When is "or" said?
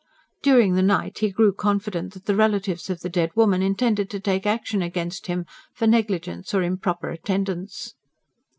6.55-6.63